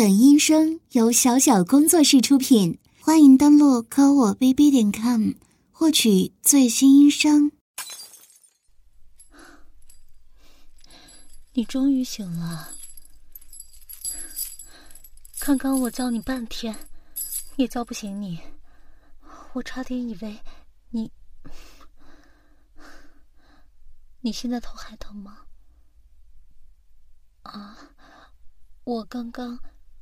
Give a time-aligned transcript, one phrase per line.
[0.00, 5.32] 本音声由小小工作室出品，欢迎登录科我 bb 点 com
[5.70, 7.52] 获取最新音声。
[11.52, 12.72] 你终于醒了，
[15.38, 16.74] 刚刚我叫你半天，
[17.56, 18.40] 也叫不醒你，
[19.52, 20.40] 我差点以为
[20.88, 21.12] 你……
[24.22, 25.40] 你现在头还疼吗？
[27.42, 27.76] 啊，
[28.84, 29.60] 我刚刚。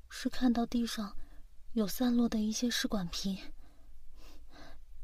[0.09, 1.17] 是看到地上
[1.73, 3.39] 有散落的一些试管瓶，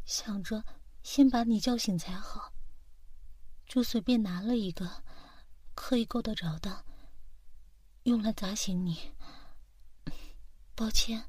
[0.05, 0.65] 想着
[1.03, 2.53] 先把你叫醒才好，
[3.67, 5.05] 就随便拿了一个，
[5.75, 6.85] 可以够得着的，
[8.05, 9.13] 用来砸醒你。
[10.75, 11.29] 抱歉，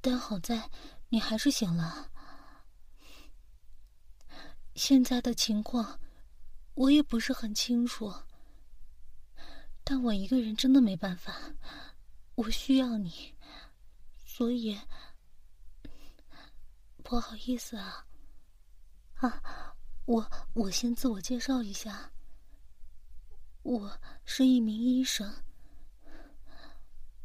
[0.00, 0.70] 但好在
[1.10, 2.10] 你还是醒了。
[4.74, 6.00] 现在的情况
[6.74, 8.12] 我也不是很清楚。
[9.84, 11.34] 但我一个人真的没办法，
[12.34, 13.34] 我需要你，
[14.24, 14.78] 所以
[17.02, 18.06] 不好意思啊。
[19.16, 19.74] 啊，
[20.06, 22.12] 我我先自我介绍一下，
[23.62, 25.32] 我是一名医生。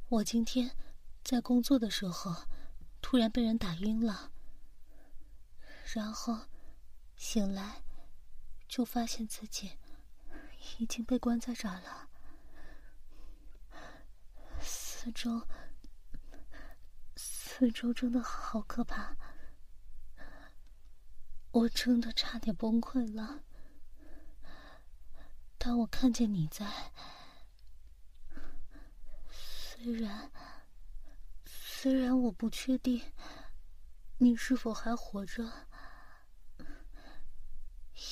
[0.10, 0.76] 我今天
[1.24, 2.36] 在工作的时候
[3.02, 4.32] 突然被人打晕了，
[5.94, 6.38] 然后
[7.16, 7.84] 醒来
[8.68, 9.72] 就发现自己
[10.78, 12.07] 已经被关在这儿了。
[15.08, 15.48] 四周，
[17.16, 19.16] 四周真的好可怕，
[21.52, 23.42] 我真的差点崩溃了。
[25.58, 26.92] 当我看见你在，
[29.30, 30.30] 虽然
[31.46, 33.02] 虽然我不确定
[34.18, 35.50] 你是否还活着，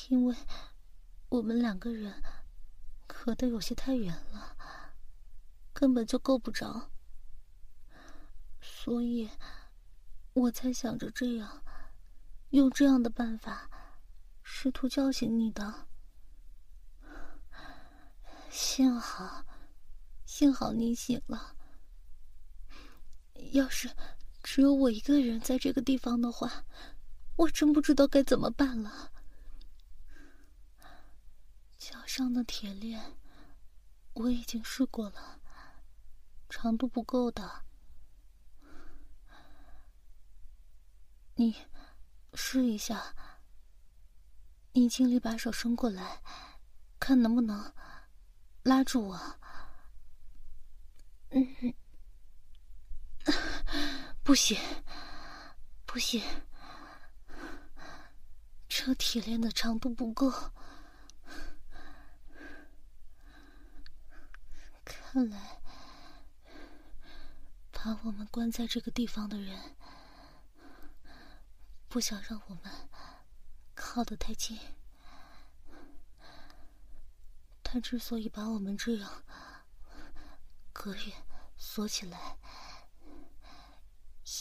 [0.08, 0.36] 因为
[1.28, 2.24] 我们两个人
[3.06, 4.55] 隔得有些太远了。
[5.76, 6.90] 根本就够不着，
[8.62, 9.30] 所以
[10.32, 11.62] 我才想着这样，
[12.52, 13.70] 用这样的办法，
[14.42, 15.88] 试图叫醒你的。
[18.50, 19.46] 幸好，
[20.26, 21.58] 幸好你醒了。
[23.52, 23.94] 要是
[24.42, 26.64] 只有我一个人在这个地方的话，
[27.36, 29.12] 我真不知道该怎么办了。
[31.78, 33.18] 脚上的铁链
[34.14, 35.42] 我已经试过了。
[36.50, 37.66] 长度不够的，
[41.36, 41.56] 你
[42.34, 43.14] 试一下。
[44.74, 46.22] 你尽力把手伸过来，
[47.00, 47.74] 看能不能
[48.64, 49.40] 拉住我。
[51.30, 51.74] 嗯，
[54.22, 54.60] 不行，
[55.86, 56.22] 不行，
[58.68, 60.30] 这铁链的长度不够。
[64.84, 65.62] 看来。
[67.86, 69.76] 把我们关在这个地方的人，
[71.88, 72.90] 不想让我们
[73.76, 74.58] 靠得太近。
[77.62, 79.24] 他之所以把我们这样
[80.74, 82.40] 隔远锁起来，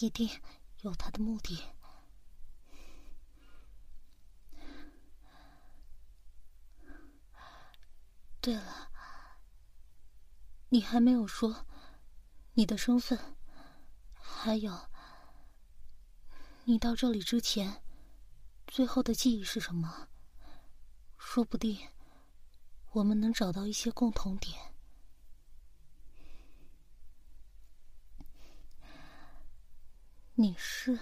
[0.00, 0.40] 一定
[0.80, 1.64] 有他的目的。
[8.40, 8.90] 对了，
[10.70, 11.66] 你还没有说
[12.54, 13.18] 你的身份。
[14.16, 14.88] 还有，
[16.64, 17.82] 你到这里之前，
[18.66, 20.08] 最后的记忆是什么？
[21.18, 21.88] 说不定
[22.92, 24.72] 我们能找到一些共同点。
[30.34, 30.98] 你是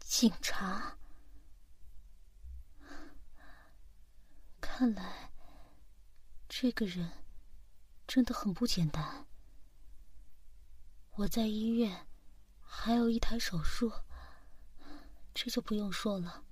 [0.00, 0.96] 警察，
[4.60, 5.30] 看来
[6.48, 7.10] 这个人
[8.06, 9.25] 真的很不简单。
[11.18, 12.06] 我在医院，
[12.60, 13.90] 还有一台手术，
[15.32, 16.44] 这就不用说了。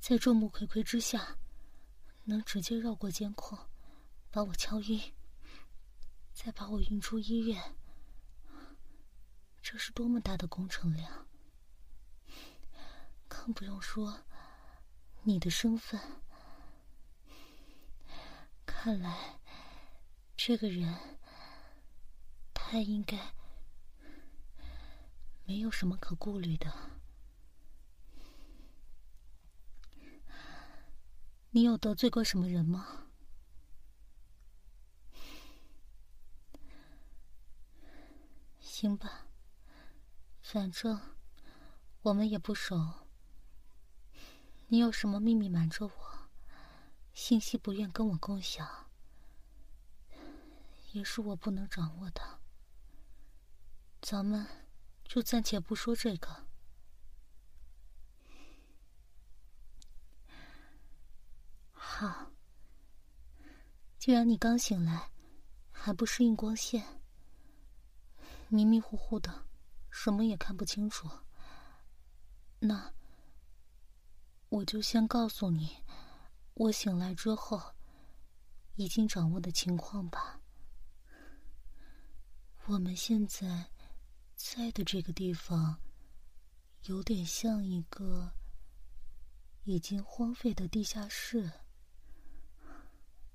[0.00, 1.36] 在众目睽睽之下，
[2.24, 3.58] 能直接绕过监控，
[4.30, 5.12] 把我敲晕，
[6.32, 7.76] 再把我运出医院，
[9.60, 11.26] 这是多么大的工程量！
[13.28, 14.22] 更不用说
[15.24, 16.00] 你的身份。
[18.64, 19.38] 看来，
[20.34, 21.18] 这个人，
[22.54, 23.36] 他应该。
[25.48, 26.70] 没有什么可顾虑的。
[31.52, 33.06] 你有得罪过什么人吗？
[38.60, 39.26] 行吧，
[40.42, 41.00] 反正
[42.02, 43.08] 我们也不熟。
[44.66, 46.28] 你有什么秘密瞒着我？
[47.14, 48.90] 信息不愿跟我共享，
[50.92, 52.38] 也是我不能掌握的。
[54.02, 54.46] 咱们
[55.08, 56.46] 就暂且不说这个。
[61.72, 62.30] 好，
[63.98, 65.10] 既然你刚醒来，
[65.72, 67.00] 还不适应光线，
[68.48, 69.46] 迷迷糊糊的，
[69.90, 71.08] 什么也看不清楚，
[72.60, 72.92] 那
[74.50, 75.82] 我就先告诉你，
[76.54, 77.74] 我醒来之后
[78.76, 80.40] 已经掌握的情况吧。
[82.66, 83.70] 我们现在
[84.40, 85.80] 在的这个地方，
[86.84, 88.32] 有点像一个
[89.64, 91.50] 已经荒废的地下室，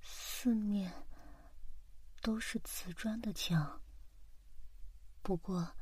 [0.01, 1.05] 四面
[2.21, 3.81] 都是瓷砖的墙，
[5.21, 5.75] 不过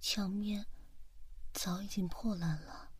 [0.00, 0.66] 墙面
[1.54, 2.92] 早已经破烂了。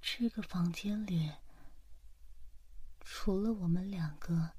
[0.00, 1.32] 这个房间里，
[3.00, 4.55] 除了我们两个。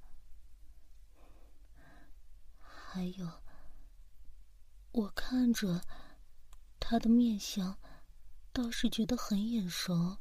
[2.98, 3.32] 还有，
[4.92, 5.84] 我看着
[6.80, 7.78] 他的面相，
[8.52, 10.18] 倒是觉得很眼熟，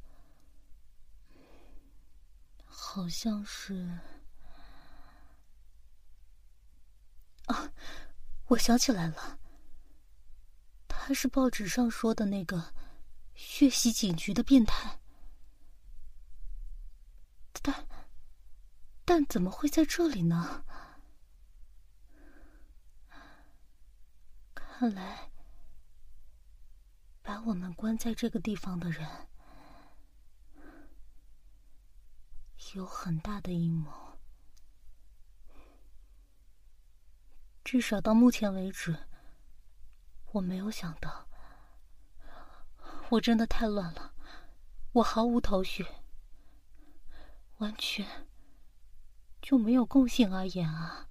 [2.67, 3.99] 好像是……
[7.47, 7.73] 啊，
[8.49, 9.39] 我想起来了，
[10.87, 12.75] 他是报纸上说的那个
[13.35, 15.01] 血洗警局的变态，
[17.63, 17.89] 但
[19.07, 20.63] 但怎么会在这里呢？
[24.79, 25.31] 看来，
[27.23, 29.09] 把我们关在这个地方的人
[32.75, 34.19] 有很大的阴谋。
[37.65, 39.09] 至少到目前为止，
[40.33, 41.27] 我没有想到。
[43.09, 44.13] 我真的太乱了，
[44.93, 45.87] 我毫无头绪，
[47.57, 48.29] 完全
[49.41, 51.09] 就没有共性而言啊。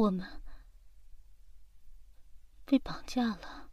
[0.00, 0.40] 我们
[2.64, 3.68] 被绑架了，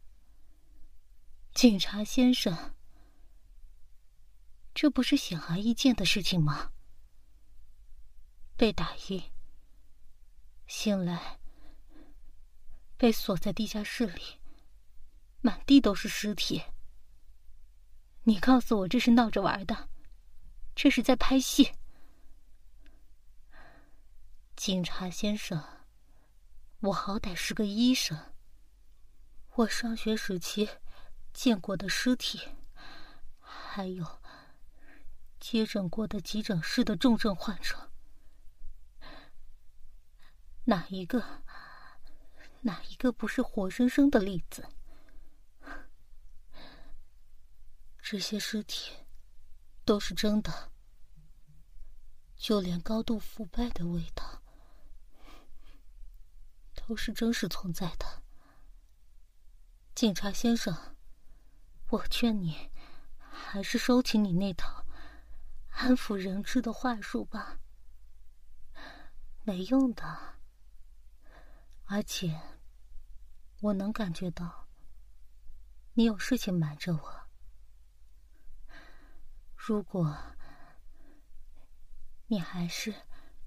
[1.54, 2.74] 警察先生，
[4.74, 6.72] 这不是显而易见的事情吗？
[8.58, 9.22] 被打晕，
[10.66, 11.38] 醒来，
[12.98, 14.38] 被锁在地下室里，
[15.40, 16.62] 满地都是尸体。
[18.24, 19.88] 你告诉我这是闹着玩的，
[20.76, 21.72] 这是在拍戏，
[24.56, 25.77] 警察先生。
[26.80, 28.16] 我好歹是个医生，
[29.56, 30.68] 我上学时期
[31.32, 32.40] 见过的尸体，
[33.40, 34.20] 还有
[35.40, 37.90] 接诊过的急诊室的重症患者，
[40.66, 41.42] 哪一个
[42.60, 44.64] 哪一个不是活生生的例子？
[48.00, 48.92] 这些尸体
[49.84, 50.70] 都是真的，
[52.36, 54.37] 就连高度腐败的味道。
[56.88, 58.22] 都是真实存在的，
[59.94, 60.74] 警察先生，
[61.90, 62.70] 我劝你
[63.28, 64.86] 还是收起你那套
[65.68, 67.58] 安抚人质的话术吧，
[69.44, 70.38] 没用的。
[71.84, 72.40] 而且，
[73.60, 74.66] 我能感觉到
[75.92, 77.28] 你有事情瞒着我。
[79.54, 80.16] 如果
[82.28, 82.94] 你还是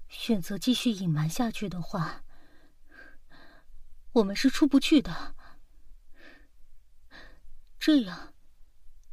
[0.08, 2.21] 选择继续隐瞒下去的话，
[4.12, 5.34] 我们是出不去的，
[7.78, 8.34] 这样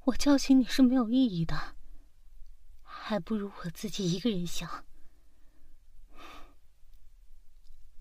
[0.06, 1.76] 我叫醒你是没有意义的，
[2.84, 4.86] 还不如我自己一个人想。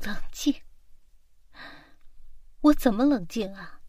[0.01, 0.63] 冷静，
[2.61, 3.81] 我怎么冷静啊？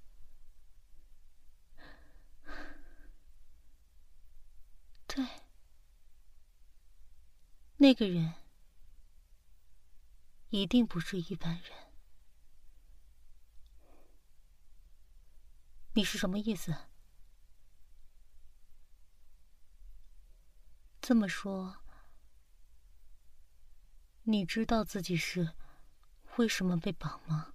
[5.07, 5.25] 对，
[7.77, 8.35] 那个人
[10.49, 11.88] 一定不是一般人。
[15.99, 16.73] 你是什么意思？
[21.01, 21.75] 这么说，
[24.23, 25.51] 你知道自己是
[26.37, 27.53] 为什么被绑吗？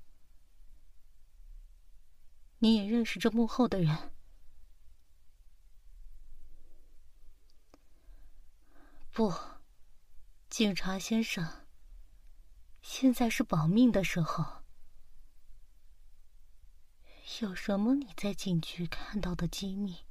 [2.59, 4.13] 你也认识这幕后的人？
[9.11, 9.33] 不，
[10.51, 11.67] 警察先生，
[12.83, 14.64] 现在是保命的时候。
[17.41, 20.05] 有什么你在警局看到的机密，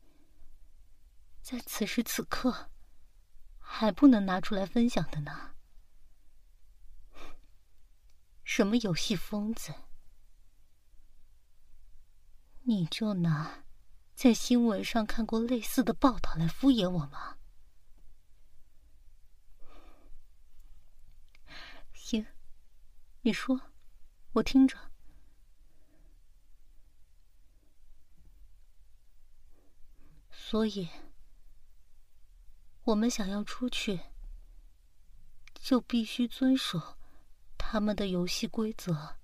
[1.42, 2.72] 在此时此刻
[3.60, 5.54] 还不能拿出来分享的呢？
[8.44, 9.74] 什么游戏疯子？
[12.64, 13.64] 你就拿
[14.16, 17.38] 在新闻上看过类似的报道来敷衍我吗？
[21.94, 22.26] 行，
[23.22, 23.62] 你说，
[24.34, 24.93] 我听着。
[30.46, 30.90] 所以，
[32.84, 34.02] 我们想要出去，
[35.56, 36.98] 就必须遵守
[37.58, 39.16] 他们的游戏规则。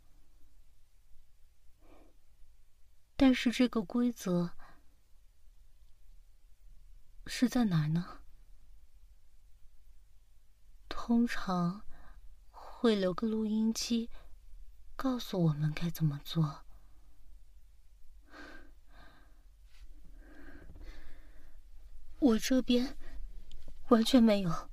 [3.18, 4.52] 但是，这个规则
[7.28, 8.22] 是在哪儿呢？
[10.88, 11.84] 通常
[12.50, 14.10] 会留个录音机，
[14.96, 16.64] 告诉我们该怎么做。
[22.20, 22.98] 我这边
[23.88, 24.70] 完全没有。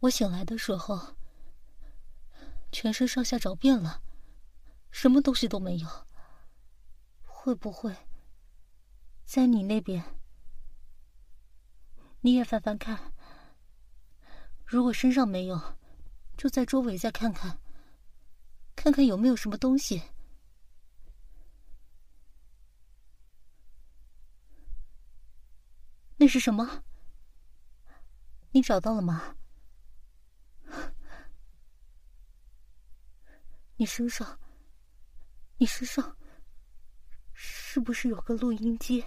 [0.00, 1.16] 我醒来的时候，
[2.72, 4.02] 全身上下找遍了，
[4.90, 5.88] 什么东西都没有。
[7.24, 7.94] 会不会
[9.24, 10.02] 在你那边？
[12.22, 13.12] 你也翻翻看。
[14.64, 15.76] 如果身上没有，
[16.36, 17.60] 就在周围再看看，
[18.74, 20.02] 看看有没有什么东西。
[26.26, 26.82] 那是什么？
[28.50, 29.36] 你找到了吗？
[33.76, 34.36] 你身上，
[35.56, 36.16] 你身上
[37.32, 39.04] 是不是有个录音机？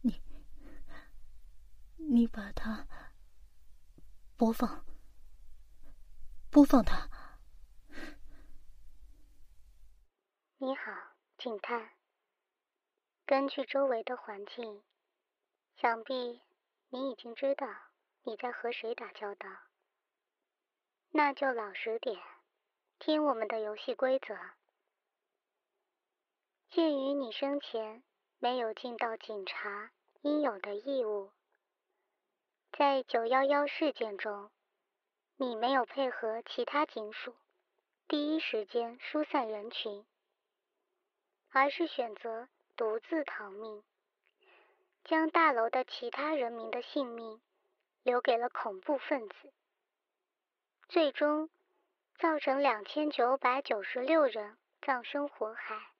[0.00, 0.22] 你，
[1.96, 2.86] 你把它
[4.36, 4.86] 播放，
[6.50, 7.10] 播放它。
[10.58, 10.92] 你好，
[11.38, 12.01] 警探。
[13.32, 14.82] 根据周围的环境，
[15.80, 16.42] 想必
[16.90, 17.66] 你已经知道
[18.24, 19.48] 你在和谁打交道。
[21.12, 22.20] 那就老实点，
[22.98, 24.36] 听我们的游戏规则。
[26.68, 28.02] 鉴于你生前
[28.38, 31.32] 没有尽到警察应有的义务，
[32.76, 34.50] 在九幺幺事件中，
[35.36, 37.34] 你没有配合其他警署，
[38.08, 40.04] 第一时间疏散人群，
[41.48, 42.50] 而是选择。
[42.82, 43.84] 独自逃命，
[45.04, 47.40] 将大楼的其他人民的性命
[48.02, 49.52] 留给了恐怖分子，
[50.88, 51.48] 最终
[52.18, 55.92] 造成两千九百九十六人葬身火海。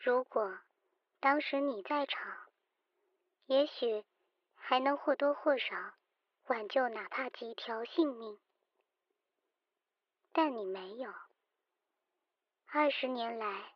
[0.00, 0.58] 如果
[1.20, 2.50] 当时你在场，
[3.46, 4.04] 也许
[4.56, 5.94] 还能或多或少
[6.46, 8.40] 挽救哪怕几条性命，
[10.32, 11.14] 但你没有。
[12.66, 13.71] 二十年来。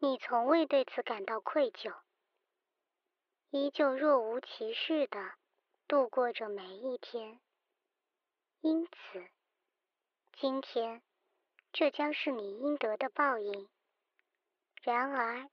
[0.00, 1.92] 你从未对此感到愧疚，
[3.50, 5.34] 依旧若无其事的
[5.88, 7.40] 度过着每一天。
[8.60, 9.28] 因此，
[10.38, 11.02] 今天
[11.72, 13.68] 这将是你应得的报应。
[14.82, 15.50] 然而，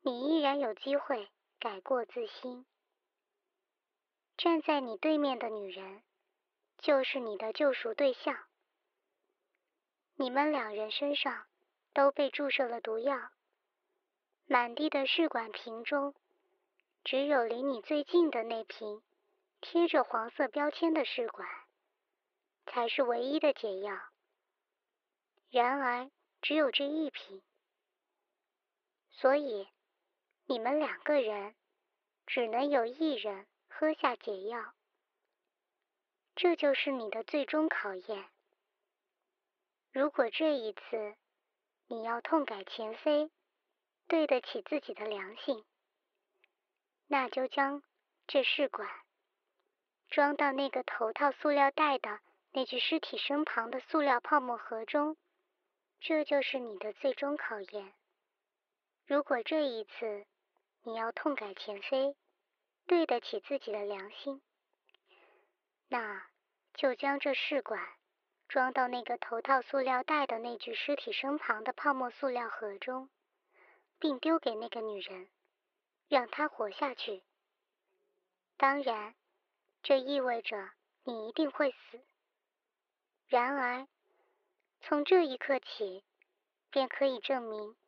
[0.00, 2.64] 你依然有机会改过自新。
[4.38, 6.02] 站在你对面的女人，
[6.78, 8.46] 就是你的救赎对象。
[10.14, 11.46] 你们两人身上
[11.92, 13.30] 都被注射了毒药。
[14.46, 16.14] 满地的试管瓶中，
[17.02, 19.02] 只有离你最近的那瓶
[19.60, 21.48] 贴着黄色标签的试管，
[22.66, 23.98] 才是唯一的解药。
[25.50, 26.10] 然而，
[26.42, 27.42] 只有这一瓶，
[29.12, 29.66] 所以
[30.46, 31.54] 你们两个人
[32.26, 34.74] 只能有一人喝下解药。
[36.36, 38.28] 这就是你的最终考验。
[39.92, 41.14] 如果这一次
[41.86, 43.30] 你要痛改前非，
[44.06, 45.64] 对得起自己的良心，
[47.06, 47.82] 那就将
[48.26, 48.88] 这试管
[50.08, 52.20] 装到那个头套塑料袋的
[52.52, 55.16] 那具尸体身旁的塑料泡沫盒中。
[56.00, 57.94] 这就是你的最终考验。
[59.06, 60.26] 如果这一次
[60.82, 62.14] 你要痛改前非，
[62.86, 64.42] 对得起自己的良心，
[65.88, 66.26] 那
[66.74, 67.80] 就将这试管
[68.48, 73.08] 装到那个头套塑料袋的那具尸体身旁的泡沫塑料盒中。
[74.04, 75.30] 并丢给那个女人，
[76.08, 77.22] 让她活下去。
[78.58, 79.14] 当然，
[79.82, 80.72] 这意味着
[81.04, 82.04] 你一定会死。
[83.28, 83.88] 然而，
[84.82, 86.04] 从这一刻起，
[86.68, 87.78] 便可以证明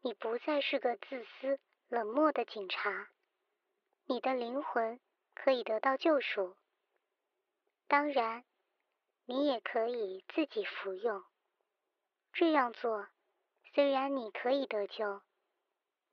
[0.00, 3.10] 你不再是个自私冷漠的警察。
[4.04, 5.00] 你的灵魂
[5.34, 6.56] 可以得到救赎。
[7.88, 8.44] 当然，
[9.24, 11.24] 你也可以自己服用。
[12.32, 13.08] 这样做，
[13.74, 15.20] 虽然你可以得救。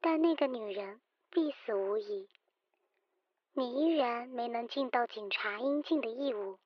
[0.01, 2.27] 但那个女人必死无疑。
[3.53, 6.60] 你依然没能尽到警察应尽的义务，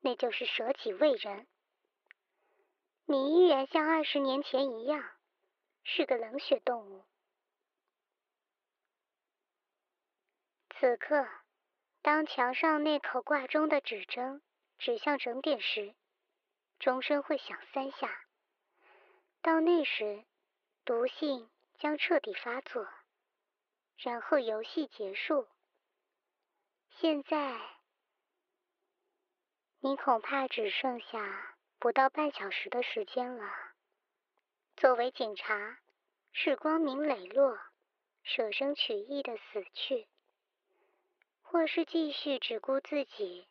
[0.00, 1.46] 那就是舍己为人。
[3.04, 5.12] 你依然像二十年前一样，
[5.84, 7.04] 是个冷血动物。
[10.70, 11.28] 此刻，
[12.00, 14.42] 当墙上那口挂钟的指针
[14.78, 15.94] 指向整点时，
[16.80, 18.24] 钟声会响三下。
[19.42, 20.24] 到那时，
[20.84, 21.48] 毒性
[21.82, 22.88] 将彻底发作，
[23.96, 25.48] 然后游戏结束。
[26.90, 27.60] 现在，
[29.80, 33.52] 你恐怕只剩下不到半小时的时间了。
[34.76, 35.80] 作为警察，
[36.30, 37.58] 是光明磊落、
[38.22, 40.06] 舍生取义的死去。
[41.40, 43.48] 或是继续只顾自己，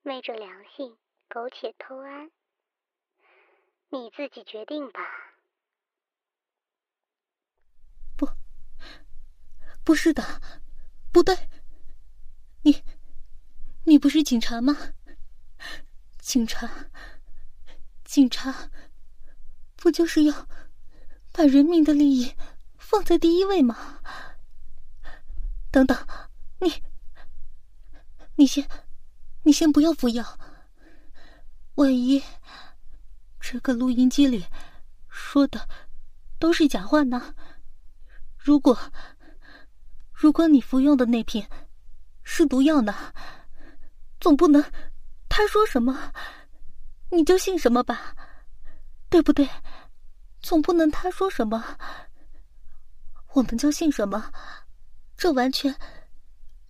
[0.00, 0.98] 昧着良心
[1.28, 2.32] 苟且偷安，
[3.90, 5.33] 你自己决定吧。
[9.84, 10.40] 不是的，
[11.12, 11.36] 不对，
[12.62, 12.82] 你，
[13.84, 14.76] 你不是警察吗？
[16.18, 16.68] 警察，
[18.02, 18.70] 警察，
[19.76, 20.48] 不就是要
[21.32, 22.34] 把人民的利益
[22.78, 24.00] 放在第一位吗？
[25.70, 25.96] 等等，
[26.60, 26.82] 你。
[28.36, 28.68] 你先，
[29.42, 30.38] 你先不要服药。
[31.76, 32.20] 万一
[33.38, 34.44] 这个录音机里
[35.08, 35.68] 说的
[36.40, 37.34] 都是假话呢？
[38.36, 38.76] 如果
[40.24, 41.46] 如果你服用的那瓶
[42.22, 43.12] 是毒药呢？
[44.18, 44.64] 总不能
[45.28, 46.14] 他说什么
[47.10, 48.16] 你就信什么吧？
[49.10, 49.46] 对不对？
[50.40, 51.76] 总不能他说什么
[53.34, 54.32] 我们就信什么？
[55.14, 55.76] 这完全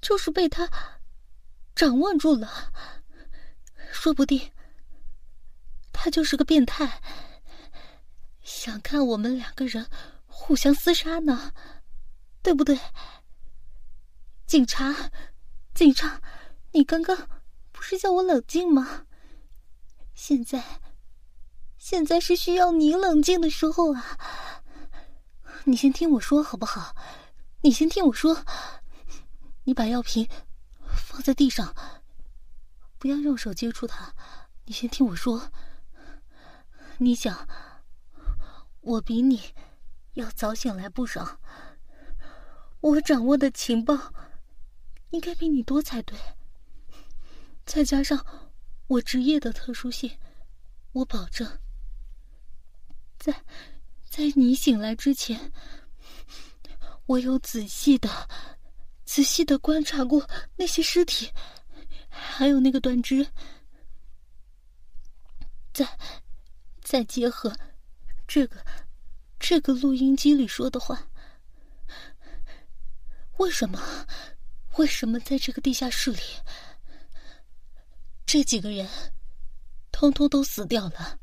[0.01, 0.69] 就是被他。
[1.77, 2.73] 掌握住了，
[3.93, 4.51] 说不定
[5.93, 7.01] 他就是个变态，
[8.43, 9.89] 想看我们两个人
[10.27, 11.53] 互相厮杀呢，
[12.43, 12.77] 对不对？
[14.55, 15.11] 警察，
[15.75, 16.23] 警察，
[16.71, 17.29] 你刚刚
[17.73, 19.05] 不是叫我冷静吗？
[20.15, 20.81] 现在，
[21.77, 24.17] 现在是需要你冷静的时候啊！
[25.65, 26.95] 你先听我说好不好？
[27.63, 28.45] 你先听我说，
[29.65, 30.29] 你把药瓶。
[30.95, 31.75] 放在地上，
[32.97, 34.15] 不要用手接触它。
[34.67, 35.51] 你先听我说。
[36.99, 37.49] 你想，
[38.83, 39.53] 我比你
[40.13, 41.41] 要早醒来不少，
[42.79, 44.15] 我掌握的情报
[45.15, 46.19] 应该比你多才对。
[47.65, 48.27] 再加上
[48.89, 50.11] 我职业的特殊性，
[50.91, 51.49] 我保证，
[53.17, 53.33] 在
[54.11, 55.53] 在你醒来之前，
[57.07, 58.29] 我有仔细的。
[59.05, 61.31] 仔细的观察过那些尸体，
[62.09, 63.25] 还有那个断肢，
[65.75, 65.87] 再
[66.83, 67.55] 再结合
[68.27, 68.65] 这个
[69.39, 71.07] 这个录音机里说的话，
[73.37, 73.79] 为什么？
[74.77, 76.21] 为什么在这个地下室里，
[78.27, 78.89] 这几个人
[79.93, 81.19] 通通都死掉了？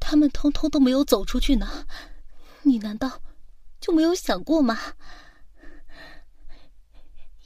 [0.00, 1.86] 他们通通都没有走出去呢？
[2.62, 3.22] 你难道
[3.80, 4.94] 就没有想过吗？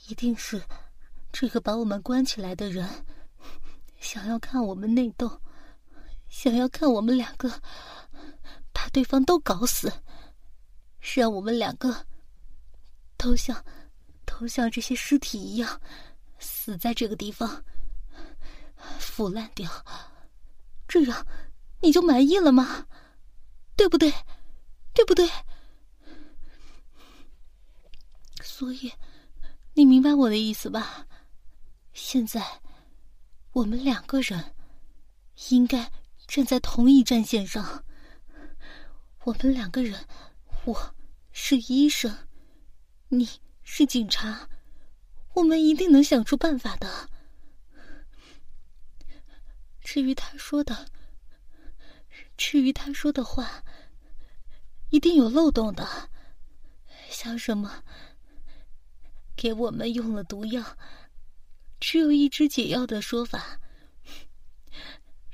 [0.07, 0.61] 一定是
[1.31, 3.05] 这个把我们关起来的人，
[3.99, 5.39] 想要看我们内斗，
[6.29, 7.61] 想要看我们两个
[8.73, 9.93] 把对方都搞死，
[10.99, 12.07] 让我们两个
[13.17, 13.63] 都像
[14.29, 15.81] 都像这些尸体一样
[16.37, 17.63] 死在这个地方，
[18.99, 19.69] 腐烂掉，
[20.87, 21.25] 这样
[21.81, 22.85] 你就满意了吗？
[23.75, 24.13] 对不对？
[24.93, 25.27] 对不对？
[28.43, 28.91] 所以。
[29.75, 31.07] 你明白我的意思吧？
[31.93, 32.59] 现在，
[33.53, 34.53] 我们两个人
[35.51, 35.89] 应该
[36.27, 37.85] 站在同一战线上。
[39.23, 40.05] 我们两个人，
[40.65, 40.95] 我
[41.31, 42.27] 是医生，
[43.07, 43.29] 你
[43.71, 44.49] 是警察，
[45.35, 47.07] 我们一定能想出办法的。
[49.79, 50.89] 至于他说的，
[52.35, 53.63] 至于他说的话，
[54.89, 56.09] 一定有漏洞的，
[57.11, 57.83] 像什么？
[59.35, 60.75] 给我们用了毒药，
[61.79, 63.61] 只有一支解药的说法，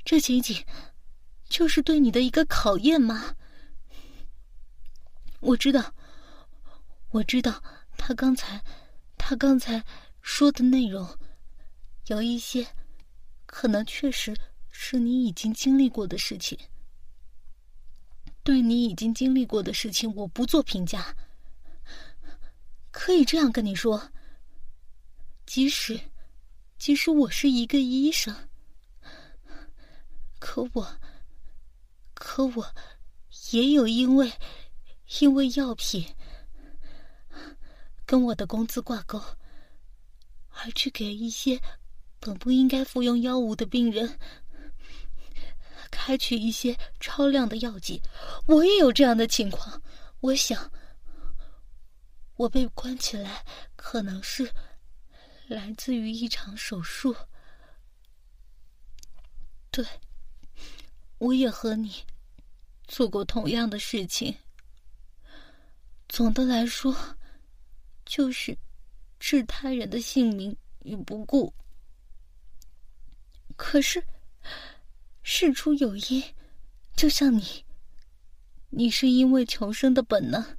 [0.04, 0.62] 这仅仅
[1.48, 3.34] 就是对你的一个考验吗？
[5.40, 5.94] 我知道，
[7.10, 7.62] 我知道，
[7.96, 8.62] 他刚才，
[9.16, 9.82] 他刚才
[10.22, 11.08] 说的内容，
[12.06, 12.66] 有一些
[13.46, 14.36] 可能确实
[14.70, 16.58] 是你已经经历过的事情。
[18.42, 21.16] 对你已经经历过的事情，我不做评价。
[22.92, 24.10] 可以这样跟你说，
[25.44, 26.00] 即使，
[26.78, 28.48] 即使我是一个医生，
[30.38, 30.96] 可我，
[32.14, 32.74] 可我，
[33.50, 34.32] 也有因为，
[35.20, 36.06] 因为药品
[38.06, 39.20] 跟我的工资挂钩，
[40.48, 41.60] 而去给一些
[42.20, 44.18] 本不应该服用药物的病人
[45.90, 48.00] 开取一些超量的药剂。
[48.46, 49.82] 我也有这样的情况。
[50.20, 50.70] 我想，
[52.36, 54.50] 我被关起来可能是
[55.48, 57.14] 来自于一场手术。
[59.70, 59.84] 对，
[61.18, 62.04] 我也和你
[62.86, 64.34] 做过同样的事情。
[66.08, 66.96] 总的来说，
[68.06, 68.56] 就是
[69.18, 71.52] 置他人的性命于不顾。
[73.56, 74.02] 可是，
[75.22, 76.22] 事出有因，
[76.96, 77.64] 就像你，
[78.70, 80.56] 你是因为求生的本能。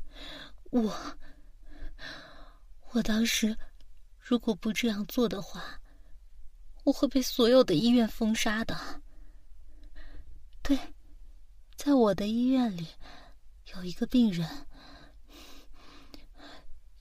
[0.72, 1.18] 我，
[2.92, 3.58] 我当时
[4.20, 5.80] 如果不这样做的话，
[6.84, 9.02] 我会被所有的医院封杀的。
[10.62, 10.78] 对，
[11.76, 12.88] 在我的医院里，
[13.74, 14.46] 有一个病人。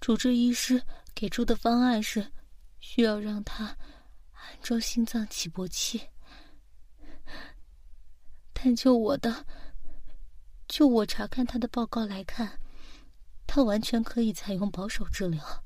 [0.07, 0.81] 主治医师
[1.17, 2.31] 给出的方案是，
[2.79, 3.77] 需要让他
[4.31, 6.01] 安装心脏起搏器。
[8.53, 9.45] 但就我的，
[10.69, 12.61] 就我查看他的报告来看，
[13.49, 15.65] 他完全可以采用保守治疗，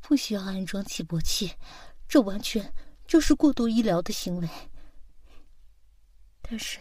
[0.00, 1.56] 不需要安装起搏器。
[2.06, 2.72] 这完全
[3.04, 4.48] 就是过度医疗的行为。
[6.40, 6.78] 但是，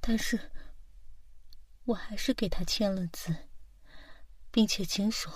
[0.00, 0.50] 但是。
[1.86, 3.34] 我还是给他签了字，
[4.50, 5.30] 并且亲手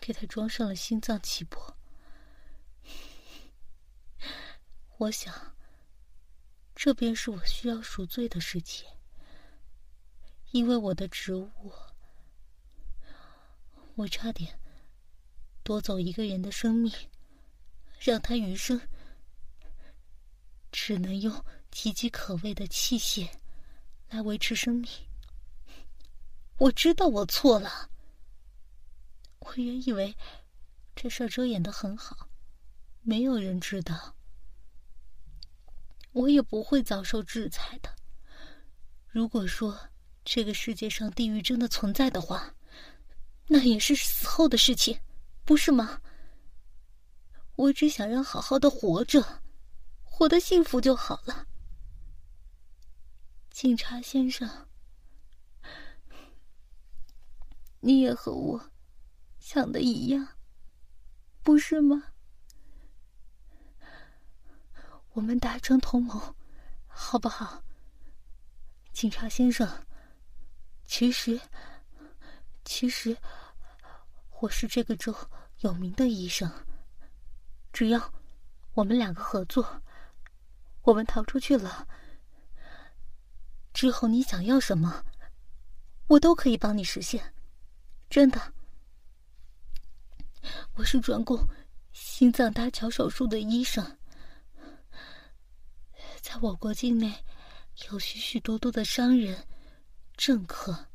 [0.00, 1.76] 给他装上了心脏起搏。
[4.98, 5.56] 我想，
[6.76, 8.88] 这便是我需要赎罪的事情，
[10.52, 11.72] 因为我的职务，
[13.96, 14.60] 我差点
[15.64, 16.92] 夺走一个人的生命，
[17.98, 18.80] 让他余生
[20.70, 21.34] 只能用
[21.72, 23.28] 岌岌可危的器械。
[24.14, 24.88] 来维持生命。
[26.58, 27.90] 我知道我错了。
[29.40, 30.16] 我原以为
[30.94, 32.28] 这事儿遮掩的很好，
[33.02, 34.14] 没有人知道，
[36.12, 37.92] 我也不会遭受制裁的。
[39.08, 39.76] 如果说
[40.24, 42.54] 这个世界上地狱真的存在的话，
[43.48, 44.96] 那也是死后的事情，
[45.44, 46.00] 不是吗？
[47.56, 49.42] 我只想要好好的活着，
[50.04, 51.48] 活得幸福就好了。
[53.54, 54.66] 警察先生，
[57.78, 58.72] 你也和我
[59.38, 60.26] 想的一样，
[61.40, 62.02] 不是吗？
[65.12, 66.34] 我们达成同盟，
[66.88, 67.62] 好不好？
[68.92, 69.86] 警察先生，
[70.84, 71.40] 其实，
[72.64, 73.16] 其实
[74.40, 75.14] 我是这个州
[75.60, 76.50] 有名的医生。
[77.72, 78.12] 只要
[78.72, 79.80] 我们两个合作，
[80.82, 81.86] 我们逃出去了。
[83.74, 85.04] 之后你想要什么，
[86.06, 87.34] 我都可以帮你实现，
[88.08, 88.40] 真的。
[90.74, 91.36] 我是专攻
[91.92, 93.98] 心脏搭桥手术的医生，
[96.20, 97.12] 在我国境内
[97.90, 99.44] 有许许多多的商人、
[100.16, 100.86] 政客，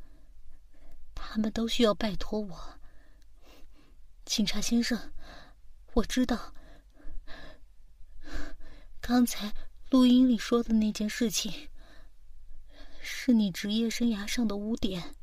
[1.13, 2.79] 他们都需要拜托我。
[4.23, 4.97] 警察先生，
[5.93, 6.53] 我知道
[9.01, 9.53] 刚才
[9.89, 11.68] 录音里说的那件事情。
[13.11, 15.15] 是你职业生涯上的污点。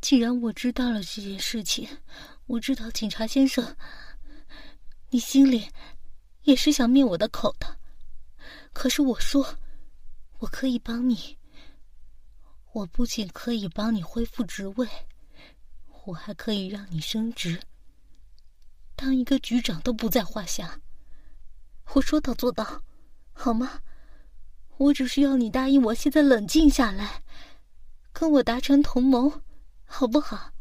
[0.00, 1.88] 既然我知道了这件事情，
[2.46, 3.76] 我知道警察先生，
[5.10, 5.68] 你心里
[6.42, 7.76] 也是想灭我的口的。
[8.72, 9.58] 可是我说，
[10.38, 11.36] 我可以帮你。
[12.72, 14.88] 我不仅可以帮你恢复职位，
[16.04, 17.60] 我还可以让你升职，
[18.94, 20.80] 当一个局长都不在话下。
[21.94, 22.82] 我说到做到，
[23.32, 23.82] 好吗？
[24.78, 27.22] 我只需要你答应我，现在冷静下来，
[28.12, 29.42] 跟我达成同盟，
[29.84, 30.52] 好不好？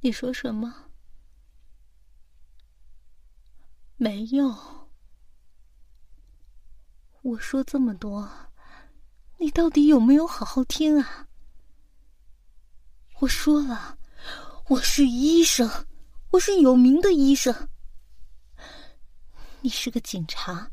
[0.00, 0.90] 你说什么？
[3.96, 4.54] 没有。
[7.22, 8.28] 我说这么多，
[9.38, 11.28] 你到底有没有好好听啊？
[13.20, 13.96] 我说了，
[14.68, 15.86] 我是医生，
[16.32, 17.68] 我是有名的医生。
[19.64, 20.70] 你是个警察，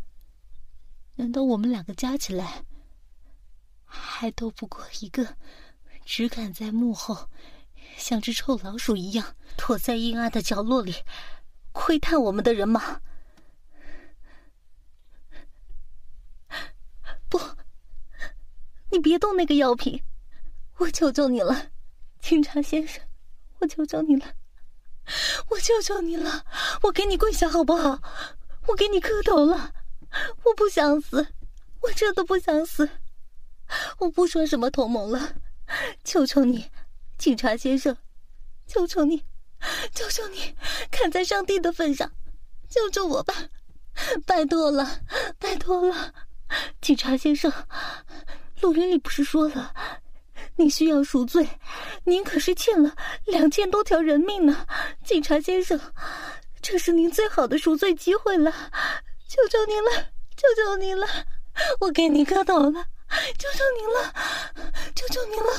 [1.16, 2.66] 难道我们两个加起来
[3.86, 5.38] 还斗不过一个
[6.04, 7.30] 只敢在幕后
[7.96, 10.94] 像只臭老鼠一样躲在阴暗的角落里
[11.72, 13.00] 窥探我们的人吗？
[17.30, 17.40] 不，
[18.90, 20.04] 你别动那个药品，
[20.80, 21.72] 我求求你了，
[22.20, 23.02] 警察先生，
[23.60, 24.34] 我求求你了，
[25.48, 26.46] 我求求你了，
[26.82, 28.02] 我给你跪下好不好？
[28.72, 29.74] 我给你磕头了，
[30.44, 31.28] 我不想死，
[31.82, 32.90] 我真的不想死，
[34.00, 35.36] 我不说什么同盟了，
[36.06, 36.72] 求求你，
[37.18, 37.96] 警察先生，
[38.66, 39.26] 求求你，
[39.94, 40.56] 求求你，
[40.90, 42.10] 看在上帝的份上，
[42.70, 43.34] 救救我吧！
[44.26, 45.02] 拜托了，
[45.38, 46.14] 拜托了，
[46.80, 47.52] 警察先生，
[48.62, 49.74] 录音里不是说了，
[50.56, 51.46] 你需要赎罪，
[52.06, 54.66] 您可是欠了两千多条人命呢，
[55.04, 55.78] 警察先生，
[56.72, 58.50] 这是您最好的赎罪机会了，
[59.28, 59.92] 求求您了，
[60.38, 61.06] 求求您了，
[61.82, 62.86] 我给您磕头了，
[63.38, 64.14] 求求您了，
[64.96, 65.52] 求求您了，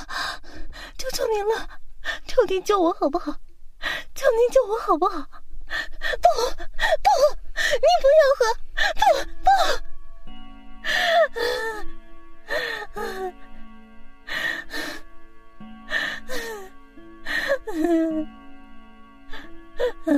[0.97, 1.69] 求求您了，
[2.27, 3.31] 求您救我好不好？
[4.15, 5.19] 求您救我好不好？
[5.69, 6.29] 不
[7.03, 7.11] 不，
[7.75, 8.57] 你不要喝，
[8.97, 9.03] 不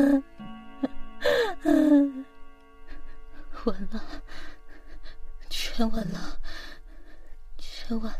[0.07, 0.25] 不。
[3.65, 4.23] 完了，
[5.49, 6.39] 全完了，
[7.57, 8.19] 全完了。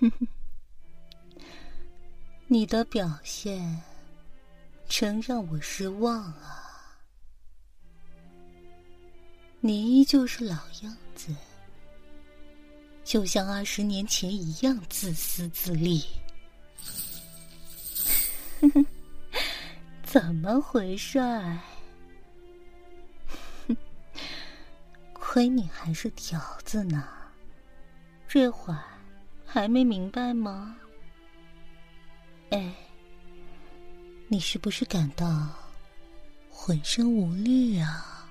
[0.00, 0.37] 哼 哼
[2.50, 3.78] 你的表现
[4.88, 6.96] 真让我失望啊！
[9.60, 11.34] 你依旧是老样子，
[13.04, 16.02] 就像二十年前一样自私自利。
[20.02, 21.20] 怎么回事？
[25.12, 27.06] 亏你还是条子呢，
[28.26, 28.82] 这会儿。
[29.50, 30.76] 还没明白吗？
[32.50, 32.74] 哎，
[34.28, 35.48] 你是不是感到
[36.50, 38.26] 浑身无力啊？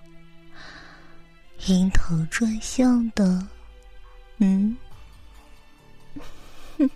[1.67, 3.47] 晕头转向的，
[4.37, 4.77] 嗯？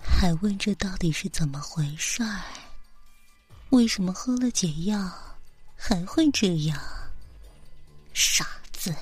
[0.00, 2.42] 还问这到底是怎么回事儿？
[3.70, 5.12] 为什么喝了解药
[5.76, 6.80] 还会这样？
[8.14, 8.94] 傻子，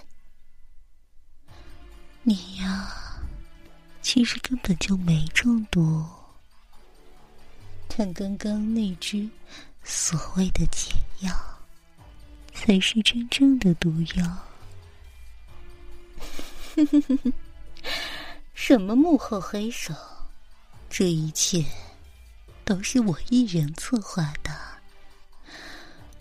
[2.22, 2.90] 你呀！
[4.02, 6.06] 其实根本就没中毒，
[7.96, 9.30] 看刚刚那只
[9.84, 11.32] 所谓的解药，
[12.52, 14.38] 才是真正的毒药。
[18.52, 19.94] 什么幕后黑手？
[20.90, 21.64] 这一切
[22.64, 24.50] 都是我一人策划的。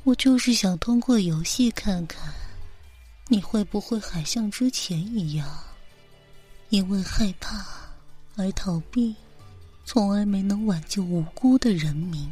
[0.03, 2.31] 我就是想通过游戏看看，
[3.29, 5.49] 你会不会还像之前一样。
[6.69, 7.65] 因为害怕
[8.35, 9.15] 而逃避，
[9.85, 12.31] 从来没能挽救无辜的人民。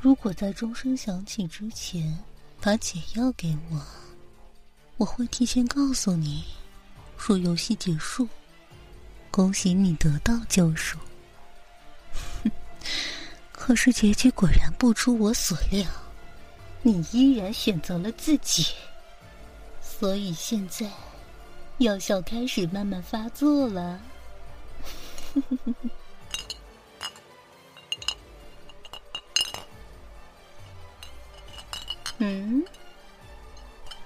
[0.00, 2.18] 如果在钟声响起之前
[2.60, 3.80] 把解药给我，
[4.96, 6.44] 我会提前告诉你，
[7.16, 8.28] 说游戏结束，
[9.30, 10.98] 恭喜你得到救赎。
[12.42, 12.50] 哼
[13.52, 15.88] 可是结局果然不出我所料，
[16.82, 18.66] 你依然选择了自己，
[19.80, 20.90] 所以现在。
[21.78, 24.00] 药效开始慢慢发作了。
[32.18, 32.64] 嗯？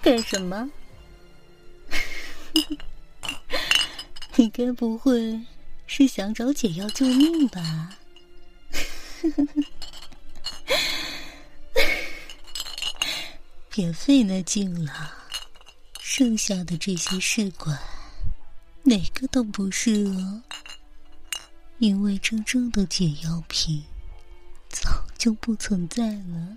[0.02, 0.70] 干什么？
[4.36, 5.40] 你该不会
[5.86, 7.96] 是想找解药救命吧？
[13.70, 15.12] 别费那劲了。
[16.00, 17.78] 剩下的这些试管，
[18.84, 20.42] 哪个都不是哦。
[21.78, 23.84] 因为真正的解药品
[24.68, 26.56] 早就不存在了。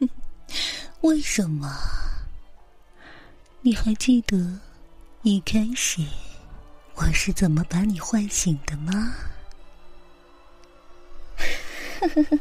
[1.02, 1.70] 为什么？
[3.60, 4.60] 你还记得
[5.22, 6.02] 一开始
[6.94, 9.14] 我是怎么把你唤醒的吗？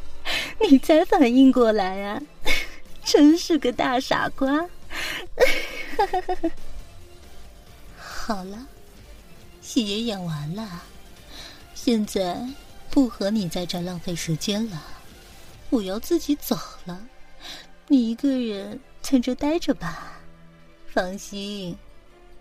[0.70, 2.22] 你才反应过来啊！
[3.04, 4.66] 真是个大傻瓜。
[7.98, 8.68] 好了，
[9.62, 10.84] 戏也演完了，
[11.88, 12.38] 现在
[12.90, 14.84] 不和你在这浪费时间了，
[15.70, 17.02] 我要自己走了。
[17.88, 20.20] 你一个人在这待着吧，
[20.94, 21.78] 放心，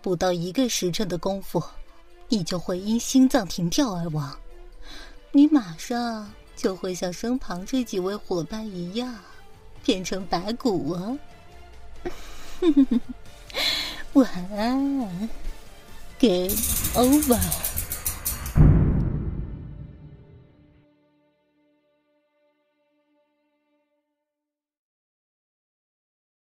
[0.03, 1.63] 不到一个时辰的功夫，
[2.29, 4.37] 你就会因心脏停跳而亡，
[5.31, 9.15] 你马上就会像身旁这几位伙伴一样，
[9.85, 11.19] 变成白骨哦。
[14.15, 15.31] 晚安
[16.19, 16.51] ，Game
[16.95, 17.76] over。